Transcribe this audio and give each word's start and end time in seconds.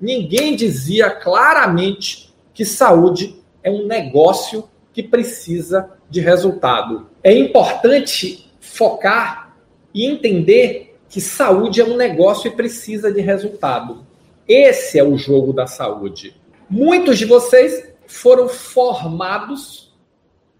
ninguém 0.00 0.56
dizia 0.56 1.10
claramente 1.10 2.32
que 2.54 2.64
saúde 2.64 3.36
é 3.62 3.70
um 3.70 3.86
negócio 3.86 4.68
que 4.92 5.02
precisa 5.02 5.90
de 6.08 6.20
resultado. 6.20 7.08
É 7.22 7.32
importante 7.32 8.50
focar 8.60 9.56
e 9.92 10.06
entender 10.06 10.98
que 11.08 11.20
saúde 11.20 11.80
é 11.80 11.84
um 11.84 11.96
negócio 11.96 12.48
e 12.48 12.54
precisa 12.54 13.12
de 13.12 13.20
resultado. 13.20 14.06
Esse 14.46 14.98
é 14.98 15.04
o 15.04 15.16
jogo 15.16 15.52
da 15.52 15.66
saúde. 15.66 16.36
Muitos 16.68 17.18
de 17.18 17.24
vocês 17.24 17.88
foram 18.06 18.48
formados 18.48 19.92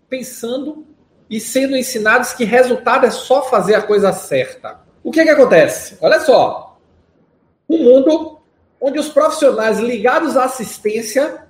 pensando 0.09 0.85
e 1.29 1.39
sendo 1.39 1.77
ensinados 1.77 2.33
que 2.33 2.45
resultado 2.45 3.07
é 3.07 3.11
só 3.11 3.43
fazer 3.43 3.75
a 3.75 3.83
coisa 3.83 4.13
certa. 4.13 4.81
O 5.03 5.13
que, 5.13 5.21
é 5.21 5.25
que 5.25 5.31
acontece? 5.31 5.97
Olha 6.01 6.21
só. 6.21 6.79
Um 7.69 7.79
mundo 7.79 8.40
onde 8.81 8.99
os 8.99 9.09
profissionais 9.09 9.79
ligados 9.79 10.37
à 10.37 10.45
assistência 10.45 11.45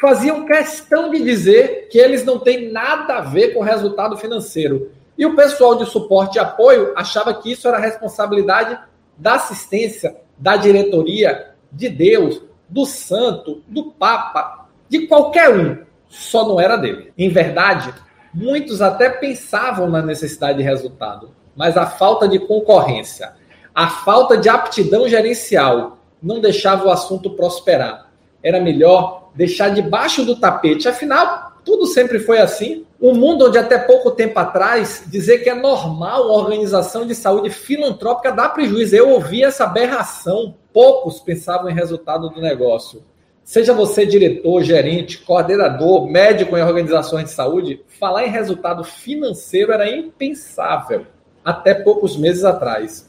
faziam 0.00 0.44
questão 0.44 1.10
de 1.10 1.22
dizer 1.22 1.88
que 1.90 1.98
eles 1.98 2.24
não 2.24 2.38
têm 2.38 2.70
nada 2.70 3.16
a 3.16 3.20
ver 3.22 3.54
com 3.54 3.60
o 3.60 3.64
resultado 3.64 4.16
financeiro. 4.16 4.90
E 5.16 5.24
o 5.24 5.34
pessoal 5.34 5.76
de 5.76 5.86
suporte 5.86 6.36
e 6.36 6.38
apoio 6.38 6.92
achava 6.94 7.32
que 7.32 7.52
isso 7.52 7.66
era 7.66 7.78
responsabilidade 7.78 8.78
da 9.16 9.34
assistência, 9.34 10.16
da 10.36 10.56
diretoria, 10.56 11.52
de 11.72 11.88
Deus, 11.88 12.42
do 12.68 12.84
santo, 12.84 13.62
do 13.66 13.92
papa, 13.92 14.68
de 14.88 15.06
qualquer 15.06 15.48
um. 15.48 15.78
Só 16.08 16.46
não 16.46 16.60
era 16.60 16.76
dele. 16.76 17.12
Em 17.16 17.30
verdade, 17.30 17.94
Muitos 18.38 18.82
até 18.82 19.08
pensavam 19.08 19.88
na 19.88 20.02
necessidade 20.02 20.58
de 20.58 20.62
resultado, 20.62 21.30
mas 21.56 21.74
a 21.74 21.86
falta 21.86 22.28
de 22.28 22.38
concorrência, 22.38 23.32
a 23.74 23.88
falta 23.88 24.36
de 24.36 24.46
aptidão 24.46 25.08
gerencial 25.08 25.95
não 26.22 26.40
deixava 26.40 26.86
o 26.86 26.90
assunto 26.90 27.30
prosperar. 27.30 28.10
Era 28.42 28.60
melhor 28.60 29.30
deixar 29.34 29.70
debaixo 29.70 30.24
do 30.24 30.36
tapete. 30.36 30.88
Afinal, 30.88 31.52
tudo 31.64 31.86
sempre 31.86 32.18
foi 32.18 32.38
assim. 32.38 32.84
Um 33.00 33.14
mundo 33.14 33.46
onde 33.46 33.58
até 33.58 33.76
pouco 33.76 34.12
tempo 34.12 34.38
atrás 34.38 35.04
dizer 35.06 35.38
que 35.38 35.50
é 35.50 35.54
normal 35.54 36.26
uma 36.26 36.34
organização 36.34 37.06
de 37.06 37.14
saúde 37.14 37.50
filantrópica 37.50 38.32
dar 38.32 38.50
prejuízo. 38.50 38.96
Eu 38.96 39.10
ouvi 39.10 39.42
essa 39.42 39.64
aberração. 39.64 40.54
Poucos 40.72 41.20
pensavam 41.20 41.68
em 41.68 41.74
resultado 41.74 42.30
do 42.30 42.40
negócio. 42.40 43.02
Seja 43.42 43.72
você 43.72 44.04
diretor, 44.04 44.62
gerente, 44.62 45.18
coordenador, 45.18 46.08
médico 46.08 46.56
em 46.56 46.62
organizações 46.62 47.26
de 47.26 47.30
saúde, 47.30 47.80
falar 47.86 48.26
em 48.26 48.30
resultado 48.30 48.82
financeiro 48.82 49.72
era 49.72 49.88
impensável 49.88 51.06
até 51.44 51.72
poucos 51.74 52.16
meses 52.16 52.44
atrás. 52.44 53.08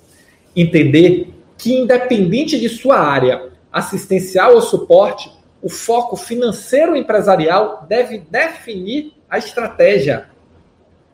Entender 0.55 1.33
que, 1.57 1.73
independente 1.73 2.59
de 2.59 2.69
sua 2.69 2.99
área 2.99 3.49
assistencial 3.71 4.53
ou 4.55 4.61
suporte, 4.61 5.31
o 5.61 5.69
foco 5.69 6.15
financeiro 6.15 6.95
empresarial 6.95 7.85
deve 7.87 8.19
definir 8.19 9.13
a 9.29 9.37
estratégia. 9.37 10.29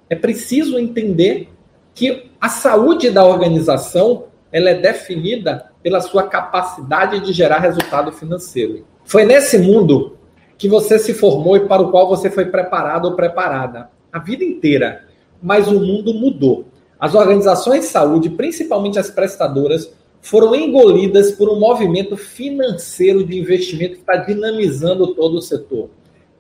É 0.09 0.15
preciso 0.15 0.77
entender 0.77 1.49
que 1.95 2.31
a 2.39 2.49
saúde 2.49 3.09
da 3.09 3.25
organização 3.25 4.25
ela 4.51 4.69
é 4.69 4.75
definida 4.75 5.71
pela 5.81 5.99
sua 6.01 6.27
capacidade 6.27 7.19
de 7.21 7.33
gerar 7.33 7.59
resultado 7.59 8.11
financeiro. 8.11 8.85
Foi 9.03 9.25
nesse 9.25 9.57
mundo 9.57 10.17
que 10.57 10.69
você 10.69 10.99
se 10.99 11.13
formou 11.13 11.57
e 11.57 11.67
para 11.67 11.81
o 11.81 11.89
qual 11.89 12.07
você 12.07 12.29
foi 12.29 12.45
preparado 12.45 13.05
ou 13.05 13.15
preparada 13.15 13.89
a 14.11 14.19
vida 14.19 14.43
inteira. 14.43 15.05
Mas 15.41 15.67
o 15.67 15.79
mundo 15.79 16.13
mudou. 16.13 16.65
As 16.99 17.15
organizações 17.15 17.81
de 17.81 17.87
saúde, 17.87 18.29
principalmente 18.29 18.99
as 18.99 19.09
prestadoras, 19.09 19.91
foram 20.23 20.55
engolidas 20.55 21.33
por 21.33 21.49
um 21.49 21.59
movimento 21.59 22.15
financeiro 22.15 23.25
de 23.25 23.37
investimento 23.37 23.95
que 23.95 23.99
está 23.99 24.15
dinamizando 24.15 25.13
todo 25.13 25.35
o 25.37 25.41
setor. 25.41 25.89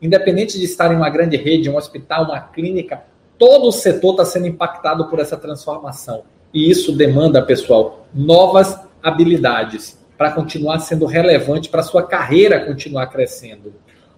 Independente 0.01 0.57
de 0.57 0.63
estar 0.63 0.91
em 0.93 0.95
uma 0.95 1.09
grande 1.09 1.35
rede, 1.35 1.69
um 1.69 1.75
hospital, 1.75 2.23
uma 2.23 2.39
clínica, 2.39 3.03
todo 3.37 3.67
o 3.67 3.71
setor 3.73 4.11
está 4.11 4.25
sendo 4.25 4.47
impactado 4.47 5.09
por 5.09 5.19
essa 5.19 5.35
transformação. 5.35 6.23
E 6.53 6.71
isso 6.71 6.95
demanda, 6.95 7.41
pessoal, 7.41 8.07
novas 8.13 8.79
habilidades 9.01 9.99
para 10.17 10.31
continuar 10.31 10.79
sendo 10.79 11.05
relevante, 11.05 11.67
para 11.67 11.83
sua 11.83 12.03
carreira 12.03 12.65
continuar 12.65 13.07
crescendo. 13.07 13.73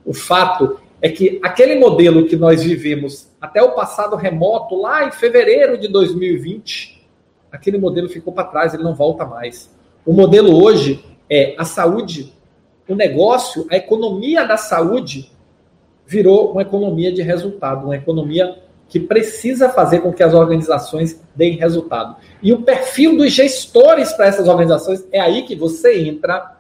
O 0.06 0.14
fato 0.14 0.80
é 1.02 1.10
que 1.10 1.40
aquele 1.42 1.74
modelo 1.80 2.28
que 2.28 2.36
nós 2.36 2.64
vivemos 2.64 3.32
até 3.42 3.64
o 3.64 3.72
passado 3.72 4.16
remoto, 4.16 4.80
lá 4.80 5.08
em 5.08 5.12
fevereiro 5.12 5.76
de 5.76 5.88
2020, 5.88 6.95
aquele 7.52 7.78
modelo 7.78 8.10
ficou 8.10 8.34
para 8.34 8.46
trás, 8.46 8.74
ele 8.74 8.84
não 8.84 8.96
volta 8.96 9.26
mais. 9.26 9.70
O 10.06 10.14
modelo 10.14 10.62
hoje 10.64 11.04
é 11.30 11.56
a 11.58 11.66
saúde, 11.66 12.34
o 12.88 12.96
negócio, 12.96 13.66
a 13.72 13.76
economia 13.76 14.46
da 14.46 14.58
saúde 14.58 15.32
virou 16.06 16.52
uma 16.52 16.62
economia 16.62 17.12
de 17.12 17.22
resultado, 17.22 17.86
uma 17.86 17.96
economia 17.96 18.60
que 18.88 19.00
precisa 19.00 19.70
fazer 19.70 20.02
com 20.02 20.14
que 20.14 20.22
as 20.22 20.34
organizações 20.34 21.20
deem 21.36 21.58
resultado. 21.58 22.16
E 22.42 22.54
o 22.54 22.62
perfil 22.62 23.18
dos 23.18 23.32
gestores 23.32 24.14
para 24.14 24.28
essas 24.28 24.48
organizações 24.48 25.06
é 25.12 25.20
aí 25.20 25.44
que 25.44 25.56
você 25.56 26.00
entra, 26.08 26.58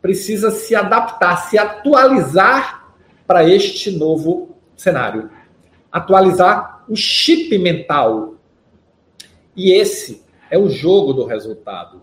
precisa 0.00 0.50
se 0.52 0.74
adaptar, 0.76 1.48
se 1.48 1.58
atualizar 1.58 2.94
para 3.26 3.48
este 3.48 3.90
novo 3.90 4.54
cenário. 4.76 5.28
Atualizar 5.90 6.84
o 6.88 6.94
chip 6.94 7.58
mental. 7.58 8.35
E 9.56 9.72
esse 9.72 10.22
é 10.50 10.58
o 10.58 10.68
jogo 10.68 11.12
do 11.12 11.24
resultado. 11.24 12.02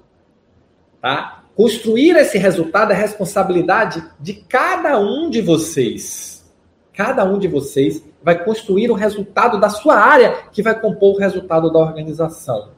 Tá? 1.00 1.44
Construir 1.56 2.16
esse 2.16 2.38
resultado 2.38 2.92
é 2.92 2.96
responsabilidade 2.96 4.04
de 4.20 4.34
cada 4.34 5.00
um 5.00 5.30
de 5.30 5.42
vocês. 5.42 6.52
Cada 6.94 7.24
um 7.24 7.38
de 7.38 7.48
vocês 7.48 8.04
vai 8.24 8.44
construir 8.44 8.90
o 8.90 8.96
resultado 8.96 9.60
da 9.60 9.70
sua 9.70 9.96
área, 9.96 10.48
que 10.52 10.62
vai 10.62 10.80
compor 10.80 11.16
o 11.16 11.20
resultado 11.20 11.72
da 11.72 11.80
organização. 11.80 12.70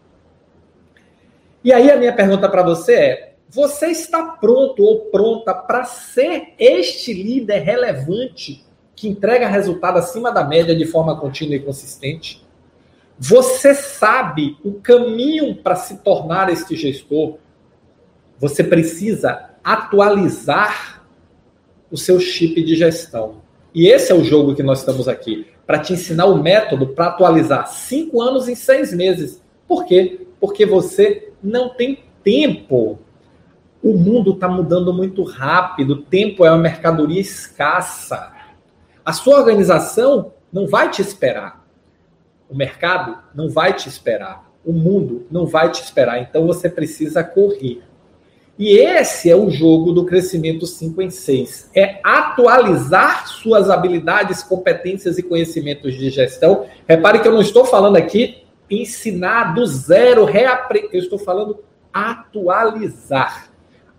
E 1.64 1.74
aí 1.74 1.90
a 1.90 1.98
minha 1.98 2.14
pergunta 2.14 2.48
para 2.48 2.64
você 2.64 2.94
é: 2.94 3.34
você 3.50 3.88
está 3.88 4.24
pronto 4.24 4.84
ou 4.84 5.06
pronta 5.06 5.54
para 5.54 5.84
ser 5.86 6.54
este 6.60 7.14
líder 7.14 7.60
relevante 7.60 8.66
que 8.96 9.08
entrega 9.08 9.48
resultado 9.48 9.98
acima 9.98 10.32
da 10.32 10.44
média 10.44 10.76
de 10.76 10.86
forma 10.86 11.20
contínua 11.20 11.56
e 11.56 11.60
consistente? 11.60 12.45
Você 13.18 13.74
sabe 13.74 14.58
o 14.64 14.74
caminho 14.74 15.56
para 15.56 15.76
se 15.76 15.98
tornar 16.00 16.50
este 16.50 16.76
gestor? 16.76 17.38
Você 18.40 18.64
precisa 18.64 19.52
atualizar 19.64 21.04
o 21.90 21.98
seu 21.98 22.20
chip 22.20 22.62
de 22.62 22.76
gestão. 22.76 23.42
E 23.74 23.88
esse 23.88 24.12
é 24.12 24.16
o 24.16 24.24
jogo 24.24 24.54
que 24.54 24.64
nós 24.64 24.80
estamos 24.80 25.08
aqui, 25.08 25.48
para 25.66 25.80
te 25.80 25.94
ensinar 25.94 26.26
o 26.26 26.42
método 26.42 26.88
para 26.88 27.08
atualizar 27.08 27.68
cinco 27.68 28.22
anos 28.22 28.48
em 28.48 28.56
seis 28.56 28.94
meses. 28.94 29.42
Por 29.68 29.86
quê? 29.86 30.28
Porque 30.40 30.66
você 30.66 31.32
não 31.42 31.70
tem 31.70 32.04
tempo. 32.24 33.00
O 33.82 33.94
mundo 33.94 34.32
está 34.32 34.48
mudando 34.48 34.94
muito 34.94 35.24
rápido, 35.24 36.02
tempo 36.04 36.46
é 36.46 36.50
uma 36.50 36.58
mercadoria 36.58 37.22
escassa. 37.22 38.34
A 39.04 39.14
sua 39.14 39.40
organização 39.40 40.34
não 40.52 40.68
vai 40.68 40.90
te 40.90 41.02
esperar. 41.02 41.65
O 42.50 42.56
mercado 42.56 43.18
não 43.34 43.50
vai 43.50 43.74
te 43.74 43.90
esperar. 43.90 44.52
O 44.64 44.72
mundo 44.72 45.26
não 45.32 45.46
vai 45.46 45.72
te 45.72 45.82
esperar. 45.82 46.20
Então 46.20 46.48
você 46.48 46.70
precisa 46.70 47.24
correr. 47.24 47.82
E 48.58 48.78
esse 48.78 49.30
é 49.30 49.36
o 49.36 49.50
jogo 49.50 49.92
do 49.92 50.06
crescimento 50.06 50.66
5 50.66 51.02
em 51.02 51.10
6. 51.10 51.72
É 51.76 52.00
atualizar 52.04 53.28
suas 53.28 53.70
habilidades, 53.70 54.42
competências 54.42 55.18
e 55.18 55.24
conhecimentos 55.24 55.94
de 55.94 56.10
gestão. 56.10 56.66
Repare 56.88 57.20
que 57.20 57.28
eu 57.28 57.34
não 57.34 57.42
estou 57.42 57.66
falando 57.66 57.98
aqui 57.98 58.46
ensinar 58.70 59.54
do 59.54 59.66
zero, 59.66 60.24
reaprender. 60.26 60.90
Eu 60.94 61.00
estou 61.00 61.20
falando 61.20 61.60
atualizar. 61.94 63.50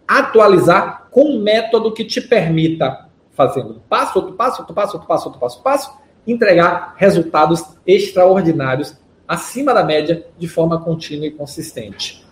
Atualizar 0.09 1.09
com 1.11 1.25
um 1.25 1.43
método 1.43 1.93
que 1.93 2.05
te 2.05 2.21
permita, 2.21 3.09
fazendo 3.33 3.83
passo, 3.89 4.19
outro 4.19 4.35
passo, 4.35 4.63
outro 4.63 4.75
passo, 4.75 4.95
outro 4.95 5.09
passo, 5.09 5.27
outro 5.27 5.41
passo, 5.41 5.63
passo, 5.63 5.99
entregar 6.27 6.95
resultados 6.97 7.63
extraordinários 7.87 8.97
acima 9.27 9.73
da 9.73 9.85
média 9.85 10.27
de 10.39 10.49
forma 10.49 10.81
contínua 10.81 11.27
e 11.27 11.31
consistente 11.31 12.27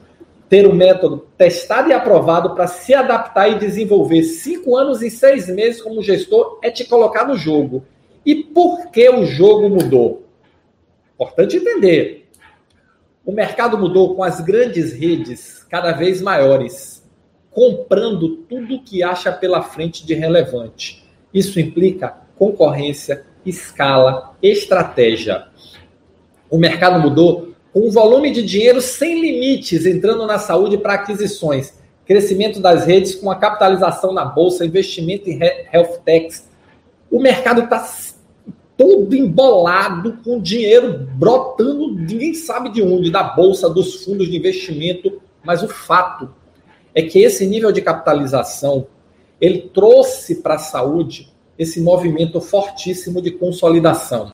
ter 0.54 0.68
um 0.68 0.72
método 0.72 1.26
testado 1.36 1.88
e 1.88 1.92
aprovado 1.92 2.54
para 2.54 2.68
se 2.68 2.94
adaptar 2.94 3.48
e 3.48 3.58
desenvolver 3.58 4.22
cinco 4.22 4.76
anos 4.76 5.02
e 5.02 5.10
seis 5.10 5.48
meses 5.48 5.82
como 5.82 6.00
gestor 6.00 6.60
é 6.62 6.70
te 6.70 6.84
colocar 6.84 7.26
no 7.26 7.36
jogo. 7.36 7.84
E 8.24 8.36
por 8.36 8.88
que 8.90 9.10
o 9.10 9.26
jogo 9.26 9.68
mudou? 9.68 10.24
Importante 11.14 11.56
entender. 11.56 12.28
O 13.24 13.32
mercado 13.32 13.76
mudou 13.76 14.14
com 14.14 14.22
as 14.22 14.40
grandes 14.40 14.92
redes 14.92 15.64
cada 15.68 15.90
vez 15.90 16.22
maiores, 16.22 17.04
comprando 17.50 18.36
tudo 18.48 18.82
que 18.82 19.02
acha 19.02 19.32
pela 19.32 19.60
frente 19.60 20.06
de 20.06 20.14
relevante. 20.14 21.04
Isso 21.32 21.58
implica 21.58 22.16
concorrência, 22.36 23.24
escala, 23.44 24.34
estratégia. 24.42 25.46
O 26.50 26.58
mercado 26.58 27.00
mudou 27.00 27.54
com 27.72 27.88
um 27.88 27.90
volume 27.90 28.30
de 28.30 28.42
dinheiro 28.42 28.80
sem 28.80 29.20
limites 29.20 29.84
entrando 29.84 30.26
na 30.26 30.38
saúde 30.38 30.78
para 30.78 30.94
aquisições. 30.94 31.74
crescimento 32.06 32.60
das 32.60 32.84
redes 32.84 33.14
com 33.14 33.30
a 33.30 33.36
capitalização 33.36 34.12
na 34.12 34.24
bolsa, 34.24 34.66
investimento 34.66 35.28
em 35.30 35.40
health 35.72 36.00
techs. 36.04 36.48
O 37.10 37.18
mercado 37.18 37.62
está 37.62 37.84
todo 38.76 39.14
embolado 39.14 40.18
com 40.24 40.40
dinheiro 40.40 41.08
brotando, 41.14 41.94
ninguém 41.94 42.34
sabe 42.34 42.70
de 42.70 42.82
onde, 42.82 43.10
da 43.10 43.22
bolsa, 43.22 43.70
dos 43.70 44.04
fundos 44.04 44.28
de 44.28 44.36
investimento, 44.36 45.20
mas 45.42 45.62
o 45.62 45.68
fato 45.68 46.28
é 46.94 47.02
que 47.02 47.20
esse 47.20 47.46
nível 47.46 47.72
de 47.72 47.80
capitalização 47.80 48.86
ele 49.40 49.70
trouxe 49.72 50.36
para 50.36 50.54
a 50.54 50.58
saúde 50.58 51.33
esse 51.58 51.80
movimento 51.80 52.40
fortíssimo 52.40 53.20
de 53.20 53.30
consolidação. 53.30 54.32